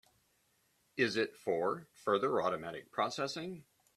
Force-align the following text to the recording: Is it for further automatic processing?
Is 0.97 1.15
it 1.15 1.37
for 1.37 1.85
further 1.93 2.41
automatic 2.41 2.91
processing? 2.91 3.65